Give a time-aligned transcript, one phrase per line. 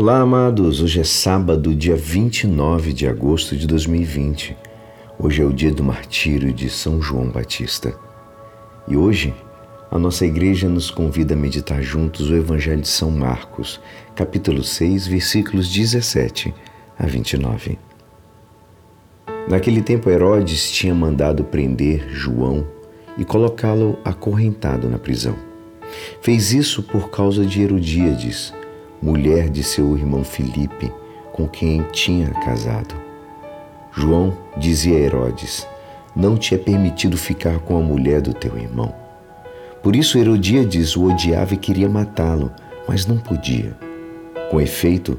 [0.00, 0.80] Olá, amados.
[0.80, 4.56] Hoje é sábado, dia 29 de agosto de 2020.
[5.18, 7.92] Hoje é o dia do martírio de São João Batista.
[8.86, 9.34] E hoje,
[9.90, 13.80] a nossa igreja nos convida a meditar juntos o Evangelho de São Marcos,
[14.14, 16.54] capítulo 6, versículos 17
[16.96, 17.76] a 29.
[19.48, 22.64] Naquele tempo, Herodes tinha mandado prender João
[23.16, 25.34] e colocá-lo acorrentado na prisão.
[26.22, 28.56] Fez isso por causa de Herodíades
[29.00, 30.92] mulher de seu irmão Filipe,
[31.32, 32.94] com quem tinha casado.
[33.92, 35.66] João dizia a Herodes:
[36.14, 38.94] Não te é permitido ficar com a mulher do teu irmão.
[39.82, 42.52] Por isso Herodíades o odiava e queria matá-lo,
[42.86, 43.76] mas não podia.
[44.50, 45.18] Com efeito,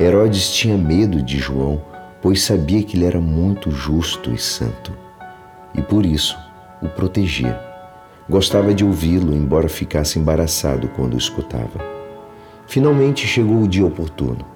[0.00, 1.82] Herodes tinha medo de João,
[2.20, 4.92] pois sabia que ele era muito justo e santo.
[5.74, 6.36] E por isso
[6.82, 7.58] o protegia.
[8.28, 11.99] Gostava de ouvi-lo, embora ficasse embaraçado quando o escutava.
[12.70, 14.46] Finalmente chegou o dia oportuno.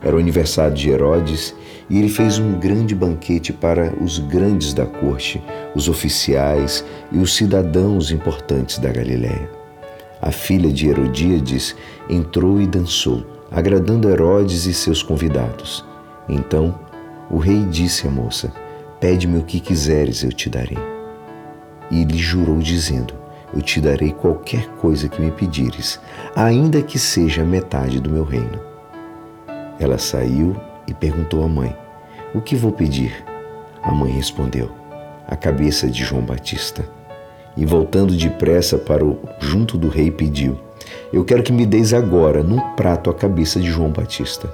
[0.00, 1.54] Era o aniversário de Herodes
[1.90, 5.44] e ele fez um grande banquete para os grandes da corte,
[5.74, 9.50] os oficiais e os cidadãos importantes da Galiléia.
[10.18, 11.76] A filha de Herodíades
[12.08, 15.84] entrou e dançou, agradando Herodes e seus convidados.
[16.26, 16.74] Então
[17.30, 18.50] o rei disse à moça:
[18.98, 20.78] Pede-me o que quiseres, eu te darei.
[21.90, 23.17] E lhe jurou, dizendo:
[23.58, 26.00] eu te darei qualquer coisa que me pedires,
[26.36, 28.60] ainda que seja metade do meu reino.
[29.80, 30.56] Ela saiu
[30.86, 31.76] e perguntou à mãe:
[32.32, 33.24] O que vou pedir?
[33.82, 34.70] A mãe respondeu:
[35.26, 36.88] A cabeça de João Batista.
[37.56, 40.56] E voltando depressa para o junto do rei, pediu:
[41.12, 44.48] Eu quero que me deis agora, num prato, a cabeça de João Batista.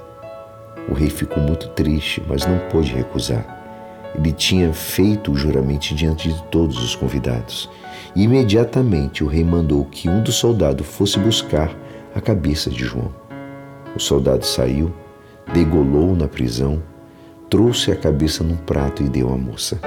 [0.89, 3.64] O rei ficou muito triste, mas não pôde recusar.
[4.17, 7.69] Ele tinha feito o juramento diante de todos os convidados.
[8.15, 11.75] E imediatamente o rei mandou que um dos soldados fosse buscar
[12.15, 13.13] a cabeça de João.
[13.95, 14.93] O soldado saiu,
[15.53, 16.81] degolou na prisão,
[17.49, 19.79] trouxe a cabeça num prato e deu à moça.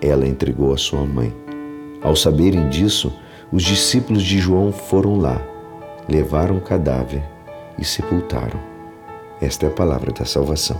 [0.00, 1.34] Ela entregou à sua mãe.
[2.00, 3.12] Ao saberem disso,
[3.52, 5.40] os discípulos de João foram lá,
[6.08, 7.22] levaram o cadáver
[7.76, 8.60] e sepultaram.
[9.40, 10.78] Esta é a palavra da salvação.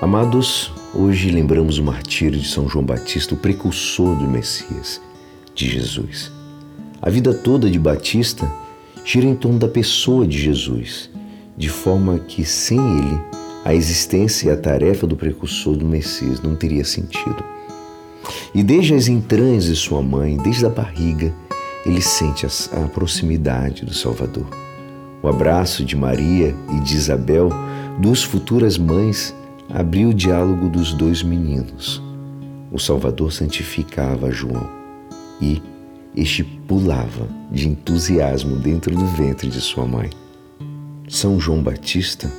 [0.00, 5.00] Amados, hoje lembramos o martírio de São João Batista, o precursor do Messias
[5.54, 6.30] de Jesus.
[7.00, 8.50] A vida toda de Batista
[9.04, 11.10] gira em torno da pessoa de Jesus,
[11.56, 13.20] de forma que sem ele
[13.64, 17.44] a existência e a tarefa do precursor do Messias não teria sentido.
[18.54, 21.32] E desde as entranhas de sua mãe, desde a barriga,
[21.84, 24.46] ele sente a proximidade do Salvador.
[25.22, 27.50] O abraço de Maria e de Isabel,
[27.98, 29.34] duas futuras mães,
[29.72, 32.02] abriu o diálogo dos dois meninos.
[32.72, 34.68] O Salvador santificava João
[35.40, 35.62] e
[36.16, 40.10] este pulava de entusiasmo dentro do ventre de sua mãe.
[41.08, 42.30] São João Batista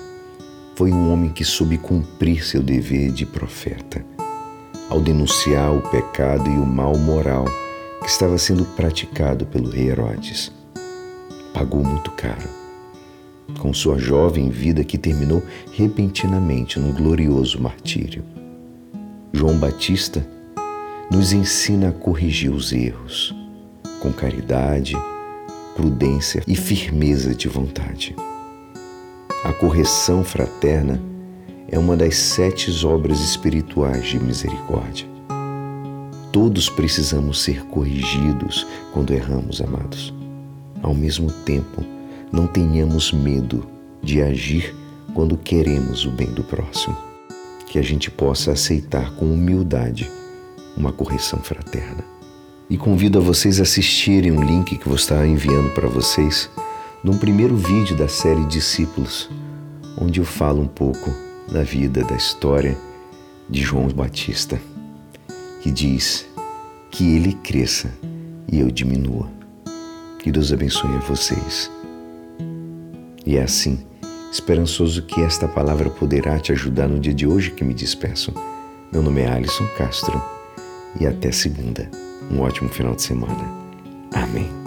[0.75, 4.03] foi um homem que soube cumprir seu dever de profeta,
[4.89, 7.45] ao denunciar o pecado e o mal moral
[8.01, 10.51] que estava sendo praticado pelo rei Herodes.
[11.53, 12.60] Pagou muito caro,
[13.59, 15.43] com sua jovem vida que terminou
[15.73, 18.23] repentinamente no glorioso martírio.
[19.33, 20.25] João Batista
[21.11, 23.35] nos ensina a corrigir os erros
[24.01, 24.95] com caridade,
[25.75, 28.15] prudência e firmeza de vontade.
[29.43, 31.01] A correção fraterna
[31.67, 35.07] é uma das sete obras espirituais de misericórdia.
[36.31, 40.13] Todos precisamos ser corrigidos quando erramos, amados.
[40.81, 41.83] Ao mesmo tempo,
[42.31, 43.67] não tenhamos medo
[44.01, 44.75] de agir
[45.13, 46.97] quando queremos o bem do próximo.
[47.67, 50.09] Que a gente possa aceitar com humildade
[50.75, 52.03] uma correção fraterna.
[52.69, 56.49] E convido a vocês a assistirem um link que vou estar enviando para vocês
[57.03, 59.29] num primeiro vídeo da série Discípulos,
[59.97, 61.13] onde eu falo um pouco
[61.51, 62.77] da vida, da história
[63.49, 64.61] de João Batista,
[65.61, 66.25] que diz
[66.89, 67.91] que ele cresça
[68.49, 69.29] e eu diminua.
[70.19, 71.69] Que Deus abençoe a vocês.
[73.25, 73.85] E é assim,
[74.31, 78.33] esperançoso que esta palavra poderá te ajudar no dia de hoje que me despeço.
[78.91, 80.21] Meu nome é Alisson Castro
[80.99, 81.89] e até segunda.
[82.31, 83.43] Um ótimo final de semana.
[84.13, 84.60] Amém.